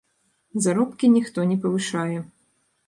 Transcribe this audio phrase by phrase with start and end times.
[0.67, 2.19] Заробкі ніхто не павышае.